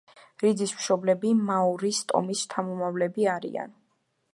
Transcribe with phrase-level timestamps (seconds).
[0.43, 3.83] რიდის მშობლები მაორის ტომის შთამომავლები არიან.